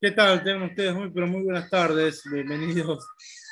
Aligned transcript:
¿Qué 0.00 0.12
tal? 0.12 0.44
Tengan 0.44 0.62
ustedes 0.62 0.94
muy, 0.94 1.10
pero 1.10 1.26
muy 1.26 1.42
buenas 1.42 1.68
tardes. 1.68 2.22
Bienvenidos 2.32 3.04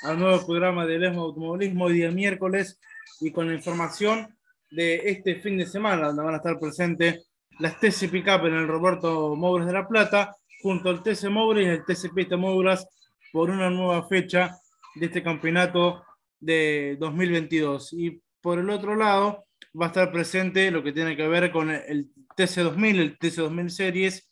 al 0.05 0.17
nuevo 0.17 0.47
programa 0.47 0.87
de 0.87 0.97
Lesmo 0.97 1.23
Automovilismo, 1.23 1.89
día 1.89 2.13
miércoles, 2.13 2.79
y 3.21 3.33
con 3.33 3.49
la 3.49 3.55
información 3.55 4.33
de 4.71 5.11
este 5.11 5.41
fin 5.41 5.59
de 5.59 5.67
semana, 5.67 6.07
donde 6.07 6.23
van 6.23 6.35
a 6.35 6.37
estar 6.37 6.57
presentes 6.61 7.27
las 7.59 7.81
TC 7.81 8.09
Pickup 8.13 8.47
en 8.47 8.55
el 8.55 8.69
Roberto 8.69 9.35
Mouras 9.35 9.67
de 9.67 9.73
La 9.73 9.89
Plata, 9.89 10.37
junto 10.63 10.89
al 10.89 11.03
TC 11.03 11.29
Mouras 11.31 11.65
y 11.65 11.67
el 11.67 11.85
TC 11.85 12.15
Pista 12.15 12.37
Mouras, 12.37 12.87
por 13.33 13.51
una 13.51 13.69
nueva 13.69 14.07
fecha 14.07 14.57
de 14.95 15.07
este 15.07 15.25
campeonato 15.25 16.05
de 16.39 16.97
2022. 17.01 17.93
Y 17.95 18.23
por 18.41 18.61
el 18.61 18.71
otro 18.71 18.95
lado, 18.95 19.47
va 19.75 19.87
a 19.87 19.89
estar 19.89 20.13
presente 20.13 20.71
lo 20.71 20.85
que 20.85 20.93
tiene 20.93 21.17
que 21.17 21.27
ver 21.27 21.51
con 21.51 21.73
el 21.73 22.09
TC2000, 22.37 23.01
el 23.01 23.19
TC2000 23.19 23.69
Series 23.69 24.29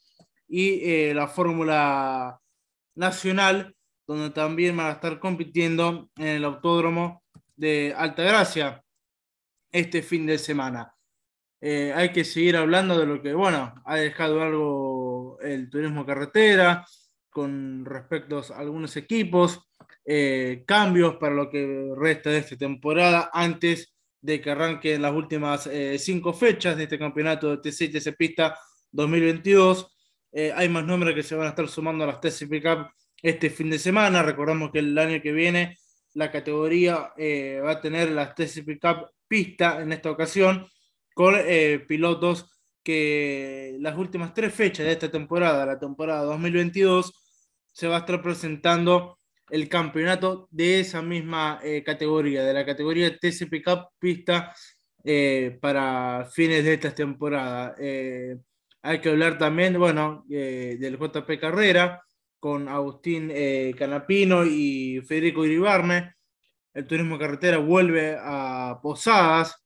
y 0.48 0.80
eh, 0.82 1.14
la 1.14 1.28
Fórmula 1.28 2.40
Nacional, 2.94 3.74
donde 4.06 4.30
también 4.30 4.76
van 4.76 4.88
a 4.88 4.92
estar 4.92 5.18
compitiendo 5.18 6.10
en 6.16 6.26
el 6.26 6.44
Autódromo 6.44 7.22
de 7.56 7.94
Altagracia 7.96 8.82
este 9.72 10.02
fin 10.02 10.26
de 10.26 10.38
semana. 10.38 10.94
Eh, 11.60 11.92
hay 11.94 12.12
que 12.12 12.24
seguir 12.24 12.56
hablando 12.56 12.98
de 12.98 13.06
lo 13.06 13.22
que, 13.22 13.32
bueno, 13.32 13.74
ha 13.84 13.96
dejado 13.96 14.42
algo 14.42 15.38
el 15.40 15.70
turismo 15.70 16.04
carretera 16.04 16.86
con 17.30 17.84
respecto 17.84 18.38
a 18.38 18.58
algunos 18.58 18.96
equipos, 18.96 19.60
eh, 20.04 20.62
cambios 20.66 21.16
para 21.16 21.34
lo 21.34 21.50
que 21.50 21.90
resta 21.96 22.30
de 22.30 22.38
esta 22.38 22.56
temporada 22.56 23.30
antes 23.32 23.94
de 24.20 24.40
que 24.40 24.50
arranquen 24.50 25.02
las 25.02 25.12
últimas 25.12 25.68
cinco 25.98 26.32
fechas 26.32 26.76
de 26.76 26.84
este 26.84 26.98
campeonato 26.98 27.50
de 27.50 27.58
TC 27.58 27.86
y 27.86 27.88
TC 27.88 28.12
Pista 28.16 28.56
2022 28.92 29.93
eh, 30.36 30.52
hay 30.52 30.68
más 30.68 30.84
nombres 30.84 31.14
que 31.14 31.22
se 31.22 31.36
van 31.36 31.46
a 31.46 31.50
estar 31.50 31.68
sumando 31.68 32.02
a 32.02 32.08
las 32.08 32.20
TC 32.20 32.48
Pickup 32.48 32.88
este 33.22 33.50
fin 33.50 33.70
de 33.70 33.78
semana. 33.78 34.20
Recordamos 34.22 34.72
que 34.72 34.80
el 34.80 34.98
año 34.98 35.22
que 35.22 35.30
viene 35.30 35.78
la 36.14 36.32
categoría 36.32 37.12
eh, 37.16 37.60
va 37.64 37.72
a 37.72 37.80
tener 37.80 38.10
las 38.10 38.34
TC 38.34 38.64
Pickup 38.64 39.10
pista 39.28 39.80
en 39.80 39.92
esta 39.92 40.10
ocasión 40.10 40.66
con 41.14 41.36
eh, 41.38 41.84
pilotos 41.86 42.50
que 42.82 43.76
las 43.78 43.96
últimas 43.96 44.34
tres 44.34 44.52
fechas 44.52 44.84
de 44.84 44.92
esta 44.92 45.08
temporada, 45.08 45.64
la 45.64 45.78
temporada 45.78 46.24
2022, 46.24 47.12
se 47.72 47.86
va 47.86 47.96
a 47.96 48.00
estar 48.00 48.20
presentando 48.20 49.18
el 49.50 49.68
campeonato 49.68 50.48
de 50.50 50.80
esa 50.80 51.00
misma 51.00 51.60
categoría, 51.84 52.42
de 52.42 52.54
la 52.54 52.66
categoría 52.66 53.16
TC 53.16 53.48
Pickup 53.48 53.90
pista 53.98 54.54
para 55.60 56.28
fines 56.32 56.64
de 56.64 56.74
esta 56.74 56.94
temporada. 56.94 57.74
Hay 58.86 59.00
que 59.00 59.08
hablar 59.08 59.38
también, 59.38 59.78
bueno, 59.78 60.26
eh, 60.28 60.76
del 60.78 60.98
JP 60.98 61.40
Carrera 61.40 62.04
con 62.38 62.68
Agustín 62.68 63.30
eh, 63.32 63.74
Canapino 63.78 64.44
y 64.44 65.00
Federico 65.08 65.46
Iribarne. 65.46 66.16
El 66.74 66.86
turismo 66.86 67.18
carretera 67.18 67.56
vuelve 67.56 68.18
a 68.20 68.78
Posadas 68.82 69.64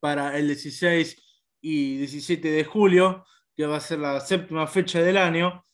para 0.00 0.36
el 0.36 0.48
16 0.48 1.16
y 1.62 1.96
17 1.96 2.50
de 2.50 2.62
julio, 2.62 3.24
que 3.56 3.64
va 3.64 3.78
a 3.78 3.80
ser 3.80 4.00
la 4.00 4.20
séptima 4.20 4.66
fecha 4.66 5.00
del 5.00 5.16
año 5.16 5.64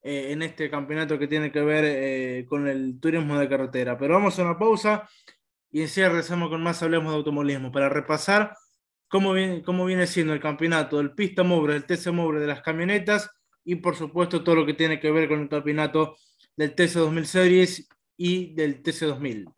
eh, 0.00 0.30
en 0.30 0.42
este 0.42 0.70
campeonato 0.70 1.18
que 1.18 1.26
tiene 1.26 1.50
que 1.50 1.62
ver 1.62 2.46
con 2.46 2.68
el 2.68 3.00
turismo 3.00 3.36
de 3.40 3.48
carretera. 3.48 3.98
Pero 3.98 4.14
vamos 4.14 4.38
a 4.38 4.42
una 4.42 4.56
pausa 4.56 5.08
y 5.72 5.80
enseguida 5.80 6.10
regresamos 6.10 6.48
con 6.48 6.62
más 6.62 6.80
Hablemos 6.80 7.10
de 7.10 7.16
Automovilismo 7.16 7.72
para 7.72 7.88
repasar 7.88 8.54
cómo 9.08 9.32
viene, 9.32 9.62
cómo 9.62 9.84
viene 9.84 10.06
siendo 10.06 10.32
el 10.32 10.40
campeonato 10.40 10.98
del 10.98 11.12
pista 11.12 11.42
mobre, 11.42 11.74
del 11.74 11.84
TC 11.84 12.12
mobre 12.12 12.40
de 12.40 12.46
las 12.46 12.62
camionetas 12.62 13.30
y 13.64 13.76
por 13.76 13.96
supuesto 13.96 14.42
todo 14.42 14.56
lo 14.56 14.66
que 14.66 14.74
tiene 14.74 15.00
que 15.00 15.10
ver 15.10 15.28
con 15.28 15.40
el 15.40 15.48
campeonato 15.48 16.16
del 16.56 16.74
TC 16.74 16.94
2000 16.94 17.26
Series 17.26 17.88
y 18.16 18.54
del 18.54 18.82
TC 18.82 19.06
2000. 19.06 19.48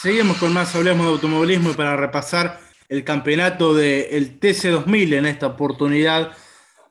Seguimos 0.00 0.38
con 0.38 0.54
más 0.54 0.74
Hablemos 0.74 1.04
de 1.04 1.12
Automovilismo 1.12 1.74
para 1.74 1.94
repasar 1.94 2.58
el 2.88 3.04
campeonato 3.04 3.74
del 3.74 4.40
TC2000 4.40 5.18
en 5.18 5.26
esta 5.26 5.48
oportunidad 5.48 6.32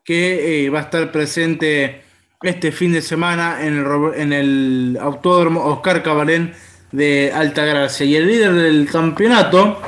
que 0.05 0.65
eh, 0.65 0.69
va 0.69 0.77
a 0.77 0.83
estar 0.83 1.11
presente 1.11 2.03
este 2.39 2.71
fin 2.71 2.91
de 2.93 3.01
semana 3.01 3.65
en 3.65 3.79
el, 3.79 4.13
en 4.13 4.31
el 4.31 4.97
Autódromo 5.01 5.65
Oscar 5.65 6.03
Cabalén 6.03 6.53
de 6.91 7.31
Altagracia. 7.33 8.05
Y 8.05 8.15
el 8.15 8.27
líder 8.27 8.53
del 8.53 8.87
campeonato 8.87 9.81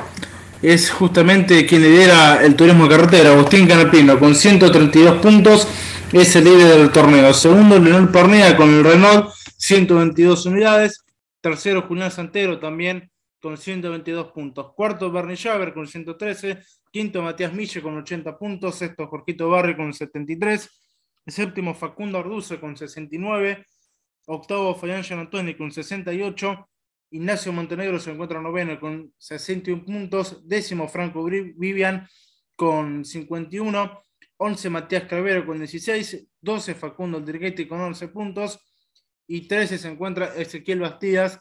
es 0.60 0.90
justamente 0.90 1.64
quien 1.64 1.82
lidera 1.82 2.44
el 2.44 2.56
turismo 2.56 2.88
de 2.88 2.96
carretera, 2.96 3.30
Agustín 3.30 3.68
Canapino, 3.68 4.18
con 4.18 4.34
132 4.34 5.22
puntos, 5.22 5.68
es 6.12 6.34
el 6.34 6.42
líder 6.42 6.76
del 6.76 6.90
torneo. 6.90 7.32
Segundo, 7.32 7.78
Leonel 7.78 8.08
Parnea 8.08 8.56
con 8.56 8.68
el 8.68 8.82
Renault, 8.82 9.30
122 9.58 10.46
unidades. 10.46 11.04
Tercero, 11.40 11.82
Julián 11.82 12.10
Santero 12.10 12.58
también 12.58 13.11
con 13.42 13.58
122 13.58 14.30
puntos. 14.32 14.72
Cuarto, 14.74 15.10
Bernie 15.10 15.36
Javer 15.36 15.74
con 15.74 15.86
113. 15.86 16.60
Quinto, 16.90 17.20
Matías 17.22 17.52
Mille 17.52 17.82
con 17.82 17.98
80 17.98 18.38
puntos. 18.38 18.76
Sexto, 18.76 19.08
Jorquito 19.08 19.50
Barri 19.50 19.74
con 19.76 19.92
73. 19.92 20.70
Séptimo, 21.26 21.74
Facundo 21.74 22.18
Arduce 22.18 22.60
con 22.60 22.76
69. 22.76 23.66
Octavo, 24.26 24.74
Fabián 24.76 25.02
Antoni 25.10 25.56
con 25.56 25.72
68. 25.72 26.68
Ignacio 27.10 27.52
Montenegro 27.52 27.98
se 27.98 28.12
encuentra 28.12 28.40
noveno 28.40 28.78
con 28.78 29.12
61 29.18 29.84
puntos. 29.84 30.46
Décimo, 30.46 30.86
Franco 30.86 31.24
Vivian 31.24 32.06
con 32.54 33.04
51. 33.04 34.02
11, 34.36 34.70
Matías 34.70 35.04
Cravero 35.04 35.44
con 35.44 35.58
16. 35.58 36.28
12, 36.40 36.74
Facundo 36.74 37.20
Dirguetti 37.20 37.66
con 37.66 37.80
11 37.80 38.08
puntos. 38.08 38.60
Y 39.26 39.48
13 39.48 39.78
se 39.78 39.88
encuentra 39.88 40.32
Ezequiel 40.36 40.80
Bastidas 40.80 41.40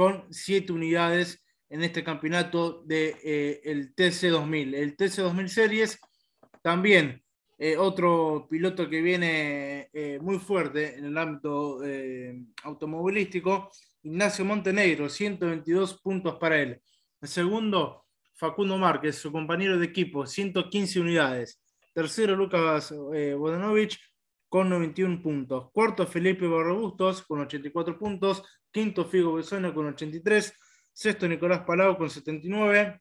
con 0.00 0.24
7 0.30 0.72
unidades 0.72 1.44
en 1.68 1.84
este 1.84 2.02
campeonato 2.02 2.82
del 2.86 3.18
de, 3.18 3.60
eh, 3.62 3.92
TC2000. 3.94 4.74
El 4.74 4.96
TC2000 4.96 5.48
Series 5.48 6.00
también 6.62 7.22
eh, 7.58 7.76
otro 7.76 8.46
piloto 8.48 8.88
que 8.88 9.02
viene 9.02 9.90
eh, 9.92 10.18
muy 10.22 10.38
fuerte 10.38 10.96
en 10.96 11.04
el 11.04 11.18
ámbito 11.18 11.82
automovilístico, 12.62 13.70
Ignacio 14.02 14.42
Montenegro, 14.42 15.10
122 15.10 16.00
puntos 16.00 16.36
para 16.36 16.62
él. 16.62 16.80
El 17.20 17.28
segundo, 17.28 18.06
Facundo 18.32 18.78
Márquez, 18.78 19.16
su 19.16 19.30
compañero 19.30 19.78
de 19.78 19.84
equipo, 19.84 20.26
115 20.26 20.98
unidades. 20.98 21.60
Tercero, 21.92 22.34
Lucas 22.34 22.90
Bodanovich, 22.90 24.00
con 24.50 24.68
91 24.68 25.22
puntos. 25.22 25.70
Cuarto, 25.72 26.06
Felipe 26.06 26.46
Barrobustos 26.46 27.22
con 27.22 27.38
84 27.40 27.96
puntos. 27.96 28.42
Quinto, 28.70 29.04
Figo 29.04 29.34
Besone 29.34 29.72
con 29.72 29.86
83. 29.86 30.52
Sexto, 30.92 31.28
Nicolás 31.28 31.60
Palau 31.60 31.96
con 31.96 32.10
79. 32.10 33.00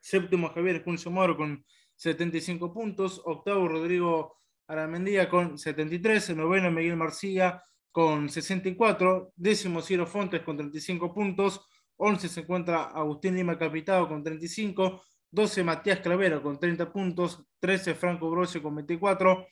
Séptimo, 0.00 0.48
Javier 0.50 0.76
Espuncio 0.76 1.10
Moro 1.10 1.36
con 1.36 1.62
75 1.96 2.72
puntos. 2.72 3.20
Octavo, 3.24 3.66
Rodrigo 3.66 4.38
Aramendía 4.68 5.28
con 5.28 5.58
73. 5.58 6.36
Noveno, 6.36 6.70
Miguel 6.70 6.96
Marcilla 6.96 7.62
con 7.90 8.28
64. 8.28 9.32
Décimo, 9.34 9.82
Ciro 9.82 10.06
Fontes 10.06 10.42
con 10.42 10.56
35 10.56 11.12
puntos. 11.12 11.66
11 11.96 12.28
se 12.28 12.40
encuentra 12.42 12.84
Agustín 12.84 13.34
Lima 13.34 13.58
Capitado 13.58 14.06
con 14.06 14.22
35. 14.22 15.02
12, 15.32 15.64
Matías 15.64 15.98
Clavero 15.98 16.40
con 16.40 16.60
30 16.60 16.92
puntos. 16.92 17.44
13, 17.58 17.94
Franco 17.94 18.30
Brosio 18.30 18.62
con 18.62 18.76
24. 18.76 19.48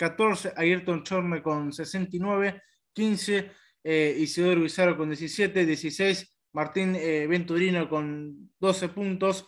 14 0.00 0.54
Ayrton 0.56 1.02
Chorme 1.02 1.42
con 1.42 1.74
69, 1.74 2.62
15 2.94 3.50
eh, 3.82 4.16
Isidoro 4.18 4.62
Bizarro 4.62 4.96
con 4.96 5.10
17, 5.10 5.66
16 5.66 6.36
Martín 6.52 6.96
eh, 6.96 7.26
Venturino 7.26 7.86
con 7.86 8.50
12 8.58 8.88
puntos, 8.88 9.46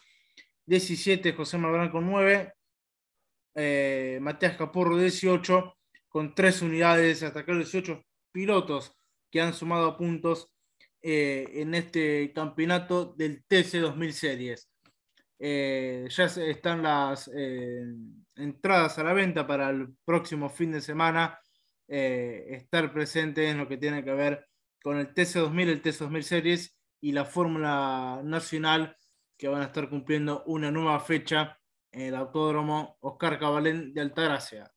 17 0.66 1.32
José 1.32 1.56
Malbrán 1.56 1.90
con 1.90 2.06
9, 2.06 2.52
eh, 3.54 4.19
Matías 4.20 4.58
Caporro 4.58 4.99
18 4.99 5.75
con 6.08 6.34
3 6.34 6.62
unidades, 6.62 7.22
hasta 7.22 7.40
acá 7.40 7.55
18 7.55 8.05
pilotos 8.31 8.94
que 9.31 9.40
han 9.40 9.55
sumado 9.55 9.96
puntos 9.96 10.55
eh, 11.00 11.48
en 11.55 11.75
este 11.75 12.31
campeonato 12.34 13.14
del 13.16 13.43
TC 13.44 13.78
2000 13.81 14.12
Series. 14.12 14.71
Eh, 15.44 16.06
ya 16.09 16.27
están 16.27 16.85
las 16.85 17.29
eh, 17.35 17.85
entradas 18.37 18.97
a 18.99 19.03
la 19.03 19.12
venta 19.12 19.44
para 19.44 19.71
el 19.71 19.89
próximo 20.05 20.49
fin 20.49 20.71
de 20.73 20.81
semana. 20.81 21.39
estar 21.89 22.93
presente 22.93 23.50
en 23.50 23.59
lo 23.59 23.69
que 23.69 23.77
tiene 23.77 24.05
que 24.05 24.15
ver 24.15 24.47
con 24.83 24.99
el 24.99 25.12
TC 25.12 25.41
2000, 25.41 25.69
el 25.69 25.83
TC 25.83 25.99
2000 25.99 26.25
Series 26.25 26.79
y 27.00 27.12
la 27.12 27.25
Fórmula 27.25 28.21
Nacional 28.25 28.97
que 29.37 29.49
van 29.49 29.62
a 29.62 29.67
estar 29.67 29.89
cumpliendo 29.91 30.44
una 30.47 30.71
nueva 30.71 31.00
fecha 31.00 31.59
en 31.91 32.03
el 32.03 32.15
Autódromo 32.15 32.97
Oscar 33.00 33.39
Cabalén 33.41 33.93
de 33.93 34.00
Altagracia. 34.00 34.71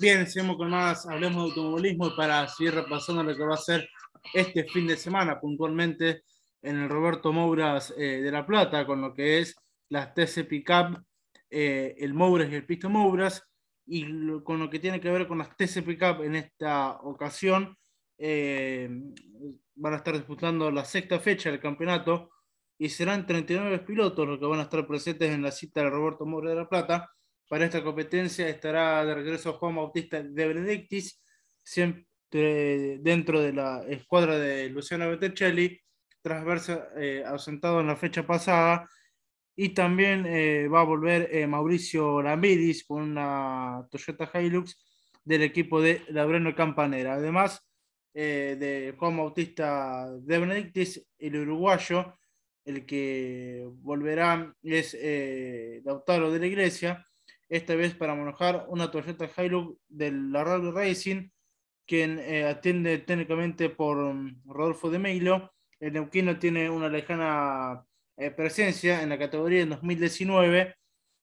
Bien, 0.00 0.28
seguimos 0.28 0.56
con 0.56 0.70
más, 0.70 1.08
hablemos 1.08 1.42
de 1.42 1.48
automovilismo 1.48 2.14
para 2.14 2.46
seguir 2.46 2.72
repasando 2.72 3.24
lo 3.24 3.36
que 3.36 3.44
va 3.44 3.54
a 3.54 3.56
ser 3.56 3.88
este 4.32 4.62
fin 4.62 4.86
de 4.86 4.96
semana 4.96 5.40
puntualmente 5.40 6.22
en 6.62 6.76
el 6.76 6.88
Roberto 6.88 7.32
Mouras 7.32 7.92
eh, 7.96 8.20
de 8.22 8.30
La 8.30 8.46
Plata, 8.46 8.86
con 8.86 9.00
lo 9.00 9.12
que 9.12 9.40
es 9.40 9.56
las 9.88 10.14
TC 10.14 10.46
Pickup, 10.48 11.02
eh, 11.50 11.96
el 11.98 12.14
Mouras 12.14 12.48
y 12.48 12.54
el 12.54 12.64
Pisto 12.64 12.88
Mouras, 12.88 13.42
y 13.86 14.04
con 14.44 14.60
lo 14.60 14.70
que 14.70 14.78
tiene 14.78 15.00
que 15.00 15.10
ver 15.10 15.26
con 15.26 15.38
las 15.38 15.56
TC 15.56 15.82
Pickup 15.84 16.22
en 16.22 16.36
esta 16.36 16.92
ocasión, 17.00 17.76
eh, 18.18 18.88
van 19.74 19.94
a 19.94 19.96
estar 19.96 20.14
disputando 20.14 20.70
la 20.70 20.84
sexta 20.84 21.18
fecha 21.18 21.50
del 21.50 21.58
campeonato 21.58 22.30
y 22.78 22.88
serán 22.88 23.26
39 23.26 23.80
pilotos 23.80 24.28
los 24.28 24.38
que 24.38 24.46
van 24.46 24.60
a 24.60 24.64
estar 24.64 24.86
presentes 24.86 25.28
en 25.32 25.42
la 25.42 25.50
cita 25.50 25.80
del 25.80 25.90
Roberto 25.90 26.24
Mouras 26.24 26.50
de 26.50 26.56
La 26.56 26.68
Plata 26.68 27.10
para 27.48 27.64
esta 27.64 27.82
competencia 27.82 28.48
estará 28.48 29.04
de 29.04 29.14
regreso 29.14 29.54
Juan 29.54 29.76
Bautista 29.76 30.22
de 30.22 30.46
Benedictis, 30.48 31.22
siempre 31.62 32.06
dentro 32.30 33.40
de 33.40 33.54
la 33.54 33.82
escuadra 33.88 34.38
de 34.38 34.68
Luciano 34.68 35.08
Betticelli, 35.08 35.80
tras 36.20 36.42
haberse 36.42 36.78
eh, 36.96 37.24
ausentado 37.26 37.80
en 37.80 37.86
la 37.86 37.96
fecha 37.96 38.26
pasada. 38.26 38.88
Y 39.56 39.70
también 39.70 40.24
eh, 40.26 40.68
va 40.68 40.82
a 40.82 40.84
volver 40.84 41.30
eh, 41.34 41.46
Mauricio 41.46 42.22
Lambidis 42.22 42.84
con 42.84 43.02
una 43.02 43.88
Toyota 43.90 44.30
Hilux 44.40 44.76
del 45.24 45.42
equipo 45.42 45.80
de 45.80 46.02
Labreno 46.10 46.54
Campanera. 46.54 47.14
Además 47.14 47.64
de 48.14 48.96
Juan 48.98 49.16
Bautista 49.16 50.10
de 50.10 50.38
Benedictis, 50.40 51.06
el 51.18 51.36
uruguayo, 51.36 52.18
el 52.64 52.84
que 52.84 53.64
volverá 53.74 54.52
es 54.60 54.96
Lautaro 55.84 56.32
de 56.32 56.40
la 56.40 56.46
Iglesia, 56.46 57.07
esta 57.48 57.74
vez 57.74 57.94
para 57.94 58.14
manejar 58.14 58.66
una 58.68 58.90
Toyota 58.90 59.28
Hilux 59.36 59.78
de 59.88 60.12
la 60.12 60.44
Rally 60.44 60.70
Racing, 60.70 61.30
quien 61.86 62.18
eh, 62.18 62.44
atiende 62.44 62.98
técnicamente 62.98 63.70
por 63.70 63.96
mm, 63.96 64.42
Rodolfo 64.46 64.90
de 64.90 64.98
Meilo. 64.98 65.52
El 65.80 65.94
neuquino 65.94 66.38
tiene 66.38 66.68
una 66.68 66.88
lejana 66.88 67.84
eh, 68.16 68.30
presencia 68.30 69.02
en 69.02 69.08
la 69.08 69.18
categoría 69.18 69.62
en 69.62 69.70
2019, 69.70 70.74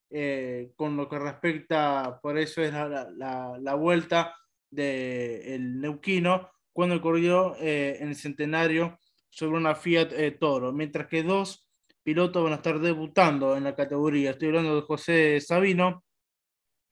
eh, 0.10 0.72
con 0.76 0.98
lo 0.98 1.08
que 1.08 1.20
respecta, 1.20 2.20
por 2.22 2.38
eso 2.38 2.62
es 2.62 2.74
la, 2.74 3.76
vuelta 3.76 4.36
del 4.72 5.80
neuquino, 5.80 6.50
cuando 6.72 7.02
corrió 7.02 7.56
en 7.60 8.10
el 8.10 8.16
centenario 8.16 9.00
sobre 9.30 9.58
una 9.58 9.76
Fiat 9.76 10.10
Toro, 10.40 10.72
mientras 10.74 11.08
que 11.08 11.24
dos 11.24 11.70
pilotos 12.04 12.44
van 12.44 12.54
a 12.54 12.58
estar 12.58 12.80
debutando 12.80 13.58
en 13.58 13.64
la 13.64 13.76
categoría. 13.76 14.32
Estoy 14.32 14.50
hablando 14.50 14.76
de 14.76 14.82
José 14.82 15.42
Sabino, 15.42 16.05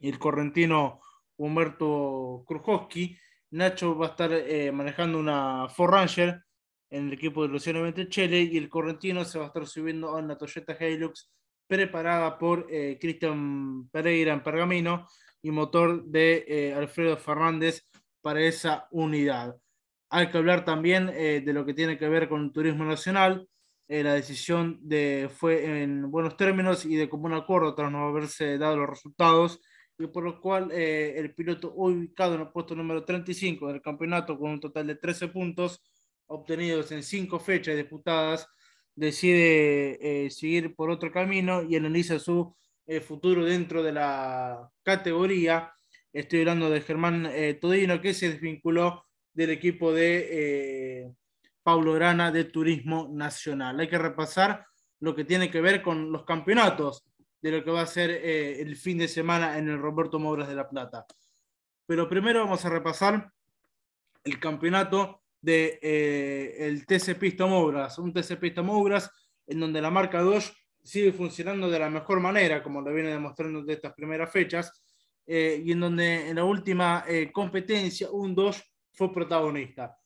y 0.03 0.09
el 0.09 0.19
correntino 0.19 0.99
Humberto 1.37 2.43
Krujowski. 2.45 3.17
Nacho 3.51 3.97
va 3.97 4.07
a 4.07 4.09
estar 4.09 4.33
eh, 4.33 4.69
manejando 4.69 5.17
una 5.17 5.69
Ford 5.69 5.93
Ranger 5.93 6.43
en 6.89 7.07
el 7.07 7.13
equipo 7.13 7.41
de 7.41 7.47
Luciano 7.47 7.81
Ventricelli 7.81 8.49
y 8.51 8.57
el 8.57 8.67
correntino 8.67 9.23
se 9.23 9.39
va 9.39 9.45
a 9.45 9.47
estar 9.47 9.65
subiendo 9.65 10.09
a 10.09 10.17
una 10.17 10.37
Toyota 10.37 10.75
Hilux 10.77 11.31
preparada 11.65 12.37
por 12.37 12.67
eh, 12.69 12.97
Cristian 12.99 13.87
Pereira 13.89 14.33
en 14.33 14.43
Pergamino 14.43 15.07
y 15.41 15.51
motor 15.51 16.03
de 16.03 16.43
eh, 16.49 16.73
Alfredo 16.73 17.15
Fernández 17.15 17.87
para 18.21 18.41
esa 18.41 18.89
unidad. 18.91 19.55
Hay 20.09 20.29
que 20.29 20.37
hablar 20.37 20.65
también 20.65 21.07
de 21.07 21.53
lo 21.53 21.65
que 21.65 21.73
tiene 21.73 21.97
que 21.97 22.07
ver 22.07 22.29
con 22.29 22.43
el 22.43 22.51
turismo 22.51 22.85
nacional. 22.85 23.47
la 23.87 24.13
decisión 24.13 24.77
de, 24.83 25.27
fue 25.33 25.81
en 25.81 26.11
buenos 26.11 26.37
términos 26.37 26.85
y 26.85 26.95
de 26.95 27.09
común 27.09 27.33
acuerdo 27.33 27.73
tras 27.73 27.91
no 27.91 28.05
haberse 28.05 28.59
dado 28.59 28.77
los 28.77 28.89
resultados 28.89 29.59
y 29.97 30.07
por 30.07 30.23
lo 30.23 30.41
cual 30.41 30.71
eh, 30.71 31.13
el 31.17 31.33
piloto 31.33 31.73
ubicado 31.75 32.35
en 32.35 32.41
el 32.41 32.49
puesto 32.49 32.75
número 32.75 33.03
35 33.03 33.67
del 33.67 33.81
campeonato 33.81 34.37
con 34.37 34.51
un 34.51 34.59
total 34.59 34.87
de 34.87 34.95
13 34.95 35.27
puntos 35.27 35.81
obtenidos 36.27 36.91
en 36.91 37.03
5 37.03 37.39
fechas 37.39 37.75
disputadas, 37.75 38.47
decide 38.95 40.25
eh, 40.25 40.29
seguir 40.31 40.75
por 40.75 40.89
otro 40.89 41.11
camino 41.11 41.63
y 41.63 41.75
analiza 41.75 42.19
su 42.19 42.55
eh, 42.85 43.01
futuro 43.01 43.45
dentro 43.45 43.83
de 43.83 43.91
la 43.91 44.69
categoría. 44.83 45.73
Estoy 46.11 46.39
hablando 46.39 46.69
de 46.69 46.81
Germán 46.81 47.29
Todino, 47.59 47.99
que 47.99 48.13
se 48.13 48.29
desvinculó 48.29 49.07
del 49.33 49.49
equipo 49.49 49.91
de 49.91 51.11
Pablo 51.63 51.93
Grana 51.93 52.31
de 52.31 52.43
Turismo 52.43 53.09
Nacional. 53.11 53.79
Hay 53.79 53.87
que 53.87 53.97
repasar 53.97 54.63
lo 54.99 55.15
que 55.15 55.25
tiene 55.25 55.49
que 55.49 55.59
ver 55.59 55.81
con 55.81 56.11
los 56.11 56.23
campeonatos 56.23 57.03
de 57.43 57.51
lo 57.51 57.61
que 57.61 57.71
va 57.71 57.81
a 57.81 57.85
ser 57.85 58.09
eh, 58.09 58.61
el 58.61 58.77
fin 58.77 58.97
de 58.97 59.07
semana 59.09 59.57
en 59.57 59.67
el 59.67 59.77
Roberto 59.77 60.17
Mouras 60.17 60.47
de 60.47 60.55
La 60.55 60.69
Plata. 60.69 61.05
Pero 61.85 62.07
primero 62.07 62.39
vamos 62.39 62.63
a 62.63 62.69
repasar 62.69 63.29
el 64.23 64.39
campeonato 64.39 65.23
de 65.41 65.77
eh, 65.81 66.55
el 66.59 66.85
TC 66.85 67.19
Pista 67.19 67.45
Mouras, 67.45 67.99
un 67.99 68.13
TC 68.13 68.37
Pista 68.39 68.61
Mouras 68.61 69.11
en 69.45 69.59
donde 69.59 69.81
la 69.81 69.91
marca 69.91 70.21
2 70.21 70.53
sigue 70.81 71.11
funcionando 71.11 71.69
de 71.69 71.79
la 71.79 71.89
mejor 71.89 72.21
manera, 72.21 72.63
como 72.63 72.79
lo 72.79 72.93
viene 72.93 73.09
demostrando 73.09 73.61
de 73.61 73.73
estas 73.73 73.93
primeras 73.93 74.31
fechas, 74.31 74.81
eh, 75.27 75.61
y 75.65 75.73
en 75.73 75.81
donde 75.81 76.29
en 76.29 76.37
la 76.37 76.45
última 76.45 77.03
competencia 77.33 78.09
un 78.09 78.33
2 78.33 78.63
fue 78.93 79.11
protagonista. 79.11 79.97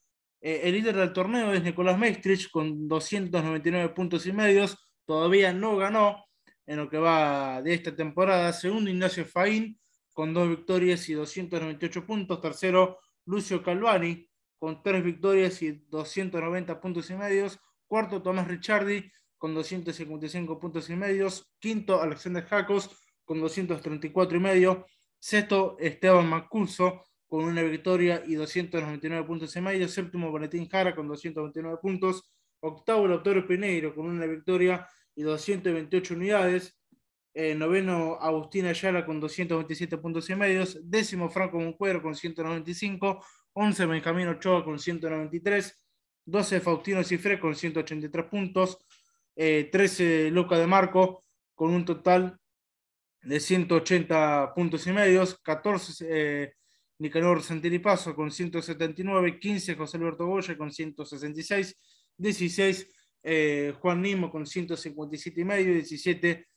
el 0.41 0.73
líder 0.73 0.95
del 0.95 1.13
torneo 1.13 1.53
es 1.53 1.61
Nicolás 1.61 1.99
Maestrich 1.99 2.49
con 2.49 2.87
299 2.87 3.89
puntos 3.89 4.25
y 4.25 4.31
medios, 4.31 4.75
todavía 5.05 5.53
no 5.53 5.77
ganó, 5.77 6.26
en 6.67 6.77
lo 6.77 6.89
que 6.89 6.97
va 6.97 7.61
de 7.61 7.73
esta 7.73 7.95
temporada. 7.95 8.53
Segundo, 8.53 8.91
Ignacio 8.91 9.25
Faín, 9.25 9.79
con 10.11 10.33
dos 10.33 10.49
victorias 10.49 11.07
y 11.09 11.13
298 11.13 12.05
puntos. 12.05 12.41
Tercero, 12.41 12.99
Lucio 13.25 13.63
Calvani, 13.63 14.29
con 14.59 14.83
tres 14.83 15.03
victorias 15.03 15.61
y 15.61 15.71
290 15.89 16.79
puntos 16.79 17.09
y 17.09 17.15
medios. 17.15 17.59
Cuarto, 17.87 18.21
Tomás 18.21 18.47
Ricciardi, 18.47 19.09
con 19.37 19.53
255 19.53 20.59
puntos 20.59 20.89
y 20.89 20.95
medios. 20.95 21.49
Quinto, 21.59 22.01
Alexander 22.01 22.43
Jacos, 22.43 22.89
con 23.23 23.39
234 23.39 24.37
y 24.37 24.41
medio. 24.41 24.85
Sexto, 25.19 25.77
Esteban 25.79 26.27
Macurso, 26.27 27.03
con 27.27 27.45
una 27.45 27.61
victoria 27.63 28.23
y 28.25 28.35
299 28.35 29.25
puntos 29.25 29.55
y 29.55 29.61
medio. 29.61 29.87
Séptimo, 29.87 30.31
Valentín 30.31 30.67
Jara, 30.67 30.93
con 30.93 31.07
229 31.07 31.77
puntos. 31.81 32.29
Octavo, 32.59 33.07
Lautaro 33.07 33.47
Pineiro, 33.47 33.95
con 33.95 34.07
una 34.07 34.25
victoria 34.25 34.87
y 35.17 35.23
228 35.23 36.13
unidades. 36.13 36.77
Eh, 37.33 37.55
noveno, 37.55 38.17
Agustín 38.21 38.65
Ayala 38.67 39.05
con 39.05 39.19
227 39.19 39.97
puntos 39.97 40.29
y 40.29 40.35
medios. 40.35 40.79
Décimo, 40.83 41.29
Franco 41.29 41.59
Moncuero 41.59 42.01
con 42.01 42.15
195. 42.15 43.25
11, 43.53 43.85
Benjamín 43.87 44.27
Ochoa 44.27 44.63
con 44.63 44.79
193. 44.79 45.73
12, 46.23 46.59
Faustino 46.61 47.03
Cifré 47.03 47.39
con 47.39 47.55
183 47.55 48.25
puntos. 48.25 48.77
13, 49.33 50.27
eh, 50.27 50.31
Luca 50.31 50.57
de 50.57 50.67
Marco 50.67 51.23
con 51.55 51.71
un 51.71 51.83
total 51.83 52.39
de 53.23 53.39
180 53.39 54.53
puntos 54.53 54.85
y 54.85 54.91
medios. 54.91 55.39
14, 55.41 56.05
eh, 56.09 56.53
Nicanor 56.99 57.41
Santiripaso 57.41 58.15
con 58.15 58.29
179. 58.29 59.39
15, 59.39 59.75
José 59.75 59.97
Alberto 59.97 60.27
Goya 60.27 60.55
con 60.55 60.71
166. 60.71 61.75
16, 62.17 62.96
eh, 63.29 63.73
Juan 63.81 64.01
Nimo 64.01 64.31
con 64.31 64.45
157 64.45 65.41
y 65.41 65.43
medio, 65.43 65.73
17 65.73 66.47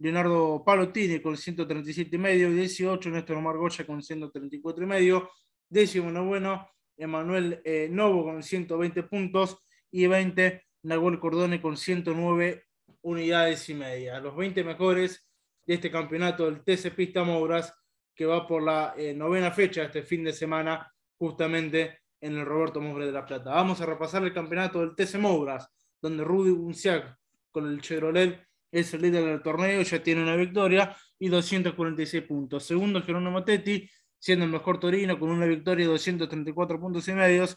Leonardo 0.00 0.62
Palotini 0.62 1.20
con 1.20 1.38
137 1.38 2.14
y 2.14 2.18
medio, 2.18 2.52
18 2.52 3.08
Néstor 3.08 3.40
Margocha 3.40 3.86
con 3.86 4.02
134 4.02 4.84
y 4.84 4.86
medio, 4.86 5.30
décimo 5.70 6.10
noveno 6.10 6.68
Emanuel 6.98 7.62
eh, 7.64 7.88
Novo 7.90 8.24
con 8.24 8.42
120 8.42 9.04
puntos 9.04 9.56
y 9.90 10.06
20 10.06 10.66
Nahuel 10.82 11.18
Cordone 11.18 11.62
con 11.62 11.78
109 11.78 12.62
unidades 13.00 13.66
y 13.70 13.74
media. 13.74 14.20
Los 14.20 14.36
20 14.36 14.64
mejores 14.64 15.26
de 15.64 15.74
este 15.74 15.90
campeonato 15.90 16.44
del 16.44 16.62
TC 16.62 16.94
Pista 16.94 17.24
Mouras 17.24 17.74
que 18.14 18.26
va 18.26 18.46
por 18.46 18.62
la 18.62 18.92
eh, 18.98 19.14
novena 19.14 19.50
fecha 19.50 19.84
este 19.84 20.02
fin 20.02 20.24
de 20.24 20.34
semana 20.34 20.92
justamente 21.16 22.00
en 22.20 22.36
el 22.36 22.44
Roberto 22.44 22.82
Mobre 22.82 23.06
de 23.06 23.12
la 23.12 23.24
Plata. 23.24 23.50
Vamos 23.50 23.80
a 23.80 23.86
repasar 23.86 24.22
el 24.24 24.34
campeonato 24.34 24.80
del 24.80 24.94
TC 24.94 25.18
Mouras, 25.18 25.68
donde 26.00 26.24
Rudy 26.24 26.50
Bunciac 26.50 27.16
con 27.50 27.68
el 27.68 27.80
Chevrolet 27.80 28.46
es 28.70 28.92
el 28.94 29.02
líder 29.02 29.24
del 29.24 29.42
torneo, 29.42 29.82
ya 29.82 30.02
tiene 30.02 30.22
una 30.22 30.36
victoria 30.36 30.96
y 31.18 31.28
246 31.28 32.22
puntos. 32.24 32.64
Segundo, 32.64 33.02
Jerónimo 33.02 33.44
Tetti, 33.44 33.88
siendo 34.18 34.44
el 34.44 34.50
mejor 34.50 34.78
Torino 34.78 35.18
con 35.18 35.30
una 35.30 35.46
victoria 35.46 35.84
y 35.84 35.88
234 35.88 36.80
puntos 36.80 37.08
y 37.08 37.12
medios. 37.12 37.56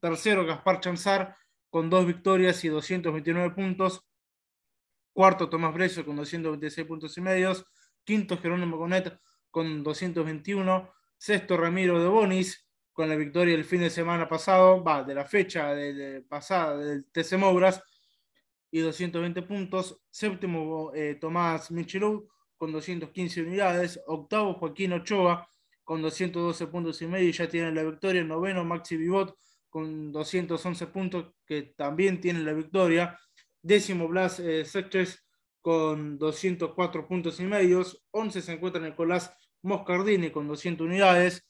Tercero, 0.00 0.44
Gaspar 0.46 0.80
Chanzar 0.80 1.36
con 1.70 1.90
dos 1.90 2.06
victorias 2.06 2.64
y 2.64 2.68
229 2.68 3.54
puntos. 3.54 4.00
Cuarto, 5.12 5.48
Tomás 5.48 5.74
Breso 5.74 6.04
con 6.04 6.16
226 6.16 6.86
puntos 6.86 7.16
y 7.16 7.20
medios. 7.20 7.64
Quinto, 8.04 8.38
Jerónimo 8.38 8.78
Conet 8.78 9.18
con 9.50 9.82
221. 9.82 10.90
Sexto, 11.18 11.56
Ramiro 11.56 12.00
de 12.00 12.08
Bonis 12.08 12.65
con 12.96 13.10
la 13.10 13.16
victoria 13.16 13.54
el 13.54 13.66
fin 13.66 13.82
de 13.82 13.90
semana 13.90 14.26
pasado, 14.26 14.82
va, 14.82 15.04
de 15.04 15.14
la 15.14 15.26
fecha 15.26 15.74
de, 15.74 16.22
pasada 16.22 16.78
del 16.78 17.04
TC 17.12 17.36
Mouras 17.36 17.82
y 18.70 18.80
220 18.80 19.42
puntos. 19.42 20.00
Séptimo, 20.10 20.92
eh, 20.94 21.18
Tomás 21.20 21.70
Michelou 21.70 22.26
con 22.56 22.72
215 22.72 23.42
unidades. 23.42 24.00
Octavo, 24.06 24.54
Joaquín 24.54 24.94
Ochoa 24.94 25.46
con 25.84 26.00
212 26.00 26.66
puntos 26.68 27.02
y 27.02 27.06
medio 27.06 27.28
y 27.28 27.32
ya 27.32 27.46
tiene 27.46 27.70
la 27.70 27.82
victoria. 27.82 28.24
Noveno, 28.24 28.64
Maxi 28.64 28.96
Vivot 28.96 29.36
con 29.68 30.10
211 30.10 30.86
puntos, 30.86 31.34
que 31.44 31.74
también 31.76 32.18
tiene 32.18 32.40
la 32.40 32.54
victoria. 32.54 33.20
Décimo, 33.60 34.08
Blas 34.08 34.40
eh, 34.40 34.64
con 35.60 36.16
204 36.16 37.06
puntos 37.06 37.40
y 37.40 37.44
medios. 37.44 38.02
11 38.12 38.40
se 38.40 38.52
encuentra 38.54 38.80
Nicolás 38.80 39.30
Moscardini 39.60 40.30
con 40.30 40.48
200 40.48 40.86
unidades. 40.86 41.46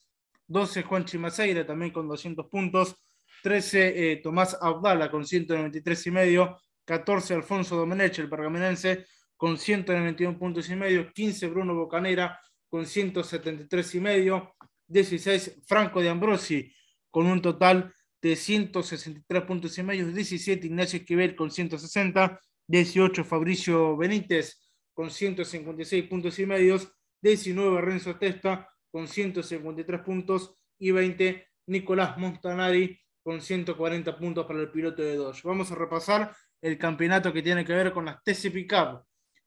12 0.47 0.83
Juan 0.83 1.05
Chimaseira 1.05 1.65
también 1.65 1.91
con 1.91 2.07
200 2.07 2.47
puntos. 2.47 2.95
13 3.43 4.11
eh, 4.11 4.15
Tomás 4.17 4.57
Abdala 4.59 5.11
con 5.11 5.25
193 5.25 6.07
y 6.07 6.11
medio. 6.11 6.57
14 6.85 7.33
Alfonso 7.33 7.75
Domenech, 7.75 8.17
el 8.19 8.29
pergaminense, 8.29 9.05
con 9.35 9.57
191 9.57 10.39
puntos 10.39 10.69
y 10.69 10.75
medio. 10.75 11.11
15 11.11 11.47
Bruno 11.47 11.75
Bocanera 11.75 12.39
con 12.69 12.85
173 12.85 13.95
y 13.95 13.99
medio. 13.99 14.55
16 14.87 15.63
Franco 15.67 16.01
de 16.01 16.09
Ambrosi 16.09 16.73
con 17.11 17.25
un 17.25 17.41
total 17.41 17.93
de 18.21 18.35
163 18.35 19.43
puntos 19.43 19.77
y 19.77 19.83
medio. 19.83 20.07
17 20.07 20.65
Ignacio 20.65 20.99
Esquivel 20.99 21.35
con 21.35 21.51
160. 21.51 22.39
18 22.69 23.23
Fabricio 23.23 23.95
Benítez 23.95 24.69
con 24.93 25.11
156 25.11 26.05
puntos 26.07 26.39
y 26.39 26.45
medios. 26.45 26.89
19 27.21 27.81
Renzo 27.81 28.15
Testa 28.17 28.69
con 28.91 29.07
153 29.07 30.01
puntos 30.01 30.55
y 30.79 30.91
20 30.91 31.47
Nicolás 31.67 32.17
Montanari 32.17 32.99
con 33.23 33.41
140 33.41 34.17
puntos 34.17 34.45
para 34.45 34.61
el 34.61 34.71
piloto 34.71 35.01
de 35.01 35.15
Dodge. 35.15 35.41
Vamos 35.43 35.71
a 35.71 35.75
repasar 35.75 36.33
el 36.61 36.77
campeonato 36.77 37.33
que 37.33 37.41
tiene 37.41 37.65
que 37.65 37.73
ver 37.73 37.91
con 37.91 38.05
las 38.05 38.23
TC 38.23 38.51
Pickup, 38.51 39.03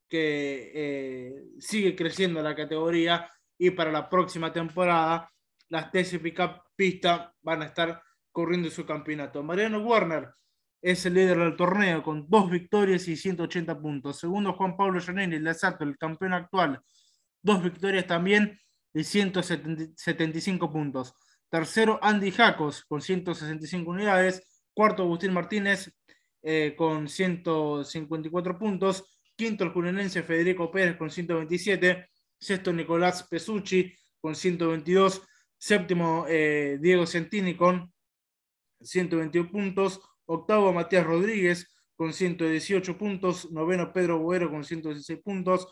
que 0.07 0.71
eh, 0.73 1.43
sigue 1.59 1.95
creciendo 1.95 2.41
la 2.41 2.55
categoría 2.55 3.29
y 3.57 3.71
para 3.71 3.91
la 3.91 4.09
próxima 4.09 4.53
temporada 4.53 5.31
las 5.69 5.91
TC 5.91 6.19
Pickup 6.21 6.63
pista 6.75 7.33
van 7.41 7.63
a 7.63 7.65
estar 7.65 8.01
corriendo 8.31 8.69
su 8.69 8.85
campeonato. 8.85 9.41
Mariano 9.41 9.79
Warner 9.79 10.29
es 10.81 11.05
el 11.05 11.13
líder 11.13 11.37
del 11.37 11.55
torneo 11.55 12.03
con 12.03 12.27
dos 12.29 12.49
victorias 12.49 13.07
y 13.07 13.15
180 13.15 13.79
puntos. 13.79 14.19
Segundo, 14.19 14.53
Juan 14.53 14.75
Pablo 14.75 14.99
Giannini, 14.99 15.35
el 15.35 15.47
Asalto, 15.47 15.83
el 15.83 15.97
campeón 15.97 16.33
actual, 16.33 16.81
dos 17.41 17.63
victorias 17.63 18.07
también 18.07 18.57
de 18.93 19.03
175 19.03 20.71
puntos. 20.71 21.13
Tercero, 21.49 21.99
Andy 22.01 22.31
Jacos 22.31 22.85
con 22.85 23.01
165 23.01 23.91
unidades. 23.91 24.41
Cuarto, 24.73 25.03
Agustín 25.03 25.33
Martínez 25.33 25.91
eh, 26.41 26.75
con 26.77 27.07
154 27.07 28.57
puntos. 28.57 29.03
Quinto, 29.35 29.63
el 29.63 29.71
julianense 29.71 30.23
Federico 30.23 30.71
Pérez 30.71 30.97
con 30.97 31.09
127. 31.09 32.09
Sexto, 32.39 32.73
Nicolás 32.73 33.27
Pesucci 33.27 33.93
con 34.19 34.35
122. 34.35 35.21
Séptimo, 35.57 36.25
eh, 36.27 36.77
Diego 36.81 37.05
Centini 37.05 37.55
con 37.55 37.91
121 38.79 39.51
puntos. 39.51 40.01
Octavo, 40.25 40.71
Matías 40.73 41.05
Rodríguez 41.05 41.75
con 41.95 42.13
118 42.13 42.97
puntos. 42.97 43.51
Noveno, 43.51 43.91
Pedro 43.91 44.19
Boero 44.19 44.49
con 44.49 44.63
116 44.63 45.19
puntos. 45.21 45.67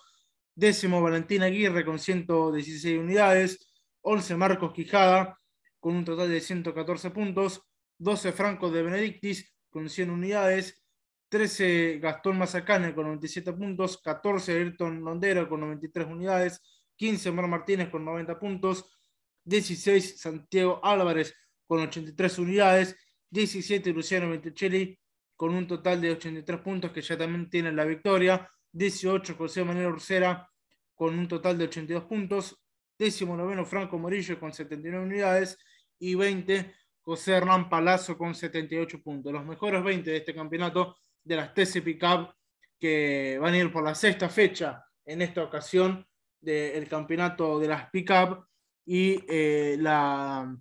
Décimo, 0.60 1.02
Valentín 1.02 1.42
Aguirre 1.42 1.86
con 1.86 2.00
116 2.00 3.00
unidades. 3.00 3.72
11, 4.02 4.36
Marcos 4.36 4.74
Quijada 4.74 5.40
con 5.80 5.96
un 5.96 6.04
total 6.04 6.30
de 6.30 6.42
114 6.42 7.12
puntos. 7.12 7.62
12, 7.98 8.34
Franco 8.34 8.70
de 8.70 8.84
Benedictis 8.84 9.56
con 9.70 9.88
100 9.90 10.10
unidades. 10.10 10.84
13, 11.30 12.00
Gastón 12.00 12.38
Mazacane 12.38 12.94
con 12.94 13.06
97 13.06 13.54
puntos. 13.54 14.02
14, 14.02 14.52
Ayrton 14.52 15.02
Londero 15.02 15.48
con 15.48 15.62
93 15.62 16.08
unidades. 16.08 16.62
15, 16.98 17.30
Omar 17.30 17.48
Martínez 17.48 17.88
con 17.88 18.04
90 18.04 18.38
puntos. 18.38 19.00
16, 19.46 20.20
Santiago 20.20 20.82
Álvarez 20.84 21.34
con 21.68 21.80
83 21.80 22.38
unidades. 22.38 22.98
17, 23.30 23.94
Luciano 23.94 24.30
Venticelli 24.30 25.00
con 25.38 25.56
un 25.56 25.66
total 25.68 26.02
de 26.02 26.12
83 26.12 26.60
puntos 26.60 26.92
que 26.92 27.02
ya 27.02 27.18
también 27.18 27.50
tienen 27.50 27.78
la 27.78 27.86
victoria. 27.86 28.46
18 28.72 29.36
José 29.36 29.64
Manuel 29.64 29.88
Ursera 29.88 30.50
con 30.94 31.18
un 31.18 31.28
total 31.28 31.58
de 31.58 31.66
82 31.66 32.04
puntos, 32.06 32.60
19 32.98 33.66
Franco 33.66 33.98
Morillo 33.98 34.40
con 34.40 34.52
79 34.54 35.06
unidades. 35.06 35.58
Y 36.02 36.16
20 36.16 36.74
José 37.02 37.34
Hernán 37.34 37.70
Palazzo 37.70 38.18
con 38.18 38.36
78 38.36 39.02
puntos. 39.02 39.34
Los 39.34 39.46
mejores 39.46 39.84
20 39.84 40.12
de 40.12 40.18
este 40.18 40.34
campeonato 40.34 40.96
de 41.24 41.36
las 41.36 41.54
TC 41.54 41.82
Pickup 41.84 42.34
que 42.80 43.38
van 43.40 43.54
a 43.54 43.58
ir 43.58 43.72
por 43.72 43.84
la 43.84 43.96
sexta 43.96 44.30
fecha 44.30 44.86
en 45.06 45.22
esta 45.22 45.44
ocasión 45.44 46.08
del 46.40 46.88
campeonato 46.88 47.60
de 47.60 47.68
las 47.68 47.90
Pickup 47.90 48.46
y 48.86 49.24
eh, 49.28 49.76
la 49.80 50.56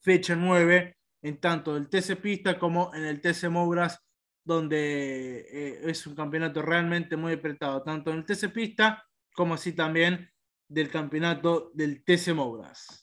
fecha 0.00 0.34
9 0.34 0.96
en 1.22 1.40
tanto 1.40 1.76
el 1.76 1.88
TC 1.88 2.16
Pista 2.16 2.58
como 2.58 2.94
en 2.94 3.04
el 3.04 3.20
TC 3.20 3.48
Mouras 3.48 3.98
donde 4.44 5.46
eh, 5.50 5.80
es 5.84 6.06
un 6.06 6.14
campeonato 6.14 6.62
realmente 6.62 7.16
muy 7.16 7.34
apretado, 7.34 7.82
tanto 7.82 8.10
en 8.10 8.18
el 8.18 8.24
TC 8.24 8.52
Pista 8.52 9.06
como 9.34 9.54
así 9.54 9.72
también 9.72 10.30
del 10.68 10.90
campeonato 10.90 11.70
del 11.74 12.04
TC 12.04 12.34
Mouras. 12.34 13.01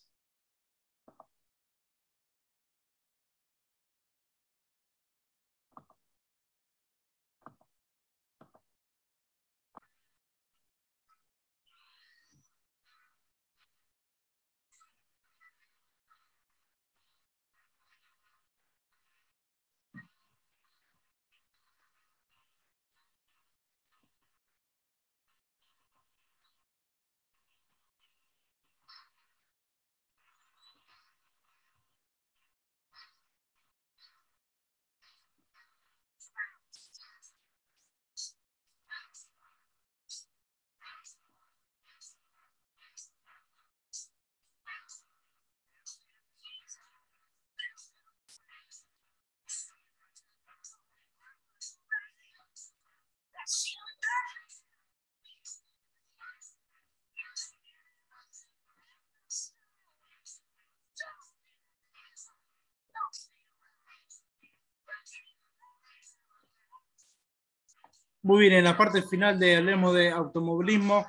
Muy 68.22 68.42
bien, 68.42 68.54
en 68.54 68.66
la 68.66 68.76
parte 68.76 69.02
final 69.02 69.40
de 69.40 69.56
Hablemos 69.56 69.96
de 69.96 70.10
Automovilismo, 70.10 71.06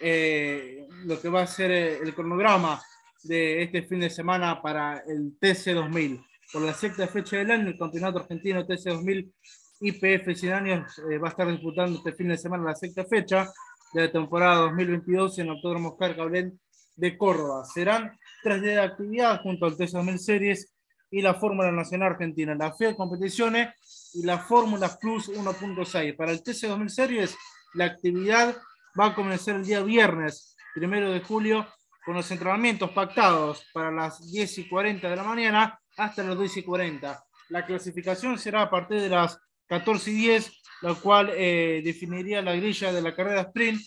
eh, 0.00 0.86
lo 1.04 1.20
que 1.20 1.28
va 1.28 1.42
a 1.42 1.48
ser 1.48 1.72
el 1.72 2.14
cronograma 2.14 2.80
de 3.24 3.64
este 3.64 3.82
fin 3.82 3.98
de 3.98 4.08
semana 4.08 4.62
para 4.62 5.02
el 5.04 5.36
TC2000. 5.40 6.24
Por 6.52 6.62
la 6.62 6.72
sexta 6.72 7.08
fecha 7.08 7.38
del 7.38 7.50
año, 7.50 7.66
el 7.66 7.76
Campeonato 7.76 8.20
Argentino 8.20 8.64
TC2000 8.64 9.32
IPF 9.80 10.32
100 10.32 10.52
años 10.52 10.98
eh, 11.10 11.18
va 11.18 11.26
a 11.26 11.30
estar 11.30 11.48
disputando 11.48 11.98
este 11.98 12.12
fin 12.12 12.28
de 12.28 12.38
semana 12.38 12.62
la 12.62 12.76
sexta 12.76 13.04
fecha 13.04 13.52
de 13.92 14.02
la 14.02 14.12
temporada 14.12 14.60
2022 14.66 15.40
en 15.40 15.48
Autódromo 15.48 15.88
Oscar 15.88 16.14
Gabriel 16.14 16.56
de 16.94 17.18
Córdoba. 17.18 17.64
Serán 17.64 18.16
tres 18.44 18.62
días 18.62 18.76
de 18.76 18.80
actividad 18.80 19.42
junto 19.42 19.66
al 19.66 19.76
TC2000 19.76 20.18
Series 20.18 20.72
y 21.10 21.20
la 21.20 21.34
Fórmula 21.34 21.72
Nacional 21.72 22.12
Argentina, 22.12 22.54
la 22.54 22.72
FIA 22.72 22.94
Competiciones 22.94 23.70
y 24.14 24.22
la 24.22 24.38
Fórmula 24.38 24.96
Plus 24.98 25.28
1.6. 25.28 26.16
Para 26.16 26.32
el 26.32 26.42
TC 26.42 26.68
2000 26.68 26.90
Series, 26.90 27.36
la 27.74 27.86
actividad 27.86 28.56
va 28.98 29.06
a 29.06 29.14
comenzar 29.14 29.56
el 29.56 29.64
día 29.64 29.82
viernes, 29.82 30.56
primero 30.74 31.10
de 31.10 31.20
julio, 31.20 31.66
con 32.04 32.14
los 32.14 32.30
entrenamientos 32.30 32.90
pactados 32.90 33.64
para 33.72 33.90
las 33.90 34.30
10 34.30 34.58
y 34.58 34.68
40 34.68 35.08
de 35.08 35.16
la 35.16 35.24
mañana 35.24 35.80
hasta 35.96 36.22
las 36.22 36.36
2 36.36 36.58
y 36.58 36.62
40. 36.62 37.24
La 37.48 37.66
clasificación 37.66 38.38
será 38.38 38.62
a 38.62 38.70
partir 38.70 39.00
de 39.00 39.08
las 39.08 39.38
14 39.66 40.10
y 40.10 40.14
10, 40.14 40.52
lo 40.82 41.00
cual 41.00 41.30
eh, 41.34 41.82
definiría 41.84 42.42
la 42.42 42.54
grilla 42.54 42.92
de 42.92 43.02
la 43.02 43.14
carrera 43.14 43.42
sprint, 43.42 43.80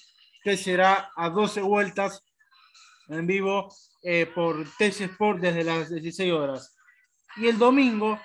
que 0.44 0.58
será 0.58 1.12
a 1.16 1.30
12 1.30 1.62
vueltas 1.62 2.24
en 3.10 3.26
vivo 3.26 3.74
eh, 4.04 4.26
por 4.34 4.66
TC 4.78 5.02
Sport 5.02 5.40
desde 5.40 5.64
las 5.64 5.90
16 5.90 6.34
horas. 6.34 6.76
Y 7.38 7.48
el 7.48 7.58
domingo, 7.58 8.20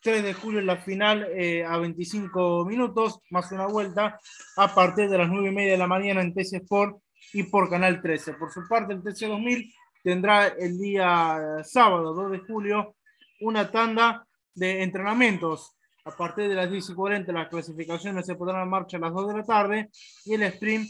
3 0.00 0.22
de 0.22 0.32
julio, 0.32 0.60
la 0.60 0.76
final 0.76 1.26
eh, 1.34 1.64
a 1.64 1.76
25 1.78 2.64
minutos, 2.64 3.20
más 3.30 3.50
una 3.52 3.66
vuelta, 3.66 4.18
a 4.56 4.74
partir 4.74 5.08
de 5.08 5.18
las 5.18 5.28
9 5.28 5.48
y 5.48 5.54
media 5.54 5.72
de 5.72 5.78
la 5.78 5.86
mañana 5.86 6.20
en 6.20 6.32
TC 6.32 6.62
Sport 6.62 7.02
y 7.32 7.44
por 7.44 7.68
Canal 7.68 8.00
13. 8.00 8.34
Por 8.34 8.52
su 8.52 8.66
parte, 8.68 8.94
el 8.94 9.02
TC 9.02 9.26
2000 9.26 9.74
tendrá 10.02 10.48
el 10.48 10.78
día 10.78 11.62
sábado, 11.64 12.14
2 12.14 12.32
de 12.32 12.38
julio, 12.40 12.94
una 13.40 13.70
tanda 13.70 14.26
de 14.54 14.82
entrenamientos. 14.82 15.74
A 16.04 16.16
partir 16.16 16.48
de 16.48 16.54
las 16.54 16.70
10 16.70 16.90
y 16.90 16.94
40 16.94 17.32
las 17.32 17.48
clasificaciones 17.48 18.24
se 18.24 18.34
pondrán 18.34 18.62
en 18.62 18.70
marcha 18.70 18.96
a 18.96 19.00
las 19.00 19.12
2 19.12 19.28
de 19.28 19.34
la 19.34 19.44
tarde 19.44 19.90
y 20.24 20.34
el 20.34 20.42
sprint 20.44 20.88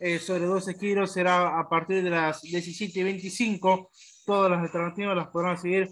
eh, 0.00 0.18
sobre 0.18 0.44
12 0.44 0.76
kilos 0.76 1.12
será 1.12 1.58
a 1.58 1.68
partir 1.68 2.04
de 2.04 2.10
las 2.10 2.42
17 2.42 3.00
y 3.00 3.02
25. 3.02 3.90
Todas 4.26 4.50
las 4.50 4.60
alternativas 4.60 5.16
las 5.16 5.28
podrán 5.28 5.58
seguir 5.58 5.88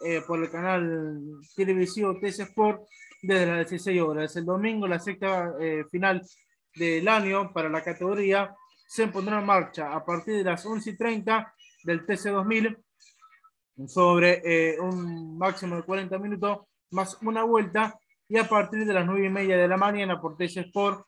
eh, 0.00 0.22
por 0.26 0.38
el 0.38 0.50
canal 0.50 1.40
televisivo 1.56 2.18
TC 2.20 2.40
Sport 2.40 2.82
desde 3.20 3.46
las 3.46 3.70
16 3.70 4.00
horas. 4.00 4.36
El 4.36 4.44
domingo, 4.44 4.86
la 4.86 5.00
sexta 5.00 5.54
eh, 5.60 5.84
final 5.90 6.22
del 6.74 7.08
año 7.08 7.52
para 7.52 7.68
la 7.68 7.82
categoría 7.82 8.54
se 8.86 9.08
pondrá 9.08 9.40
en 9.40 9.46
marcha 9.46 9.92
a 9.92 10.04
partir 10.04 10.36
de 10.36 10.44
las 10.44 10.64
11 10.64 10.90
y 10.90 10.96
30 10.96 11.54
del 11.82 12.06
TC 12.06 12.30
2000 12.30 12.78
sobre 13.86 14.40
eh, 14.44 14.80
un 14.80 15.36
máximo 15.36 15.76
de 15.76 15.82
40 15.82 16.18
minutos 16.18 16.58
más 16.90 17.18
una 17.22 17.42
vuelta 17.42 17.98
y 18.28 18.38
a 18.38 18.48
partir 18.48 18.86
de 18.86 18.94
las 18.94 19.04
9 19.04 19.26
y 19.26 19.30
media 19.30 19.56
de 19.56 19.68
la 19.68 19.76
mañana 19.76 20.20
por 20.20 20.36
TC 20.36 20.58
Sport 20.58 21.04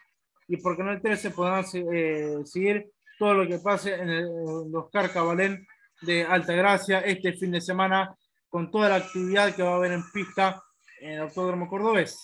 y 0.49 0.57
por 0.57 0.77
Canal 0.77 1.01
13 1.01 1.31
podrán 1.31 1.65
seguir 1.65 2.91
todo 3.19 3.35
lo 3.35 3.47
que 3.47 3.59
pase 3.59 3.95
en, 3.95 4.09
el, 4.09 4.25
en 4.25 4.73
los 4.73 4.91
Carcabalén 4.91 5.65
de 6.03 6.25
Altagracia 6.25 7.01
este 7.01 7.35
fin 7.35 7.53
de 7.53 7.61
semana 7.61 8.17
con 8.51 8.71
toda 8.71 8.89
la 8.89 8.97
actividad 8.97 9.55
que 9.55 9.63
va 9.63 9.73
a 9.73 9.77
haber 9.77 9.93
en 9.93 10.03
pista 10.11 10.63
en 11.01 11.13
el 11.13 11.21
Autódromo 11.21 11.69
Cordobés. 11.69 12.19